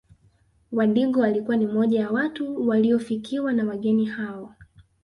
Wadigo 0.71 1.19
walikuwa 1.21 1.57
ni 1.57 1.67
moja 1.67 1.99
ya 1.99 2.11
watu 2.11 2.67
waliofikiwa 2.67 3.53
na 3.53 3.65
wageni 3.65 4.05
hao 4.05 4.55